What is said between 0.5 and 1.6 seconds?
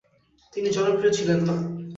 তিনি জনপ্রিয় ছিলেন না।